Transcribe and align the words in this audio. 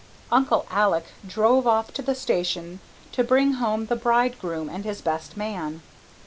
Uncle 0.31 0.65
Alec 0.71 1.05
drove 1.27 1.67
off 1.67 1.93
to 1.93 2.01
the 2.01 2.15
station 2.15 2.79
through 3.13 3.21
it 3.21 3.23
to 3.23 3.23
bring 3.23 3.53
home 3.53 3.85
the 3.85 3.95
bridegroom 3.95 4.67
and 4.67 4.83
his 4.83 4.99
best 4.99 5.37
man. 5.37 5.83